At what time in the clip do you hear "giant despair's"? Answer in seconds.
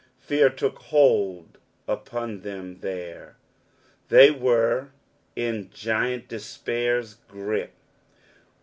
5.69-7.13